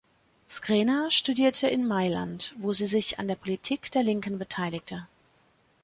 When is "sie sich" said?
2.73-3.19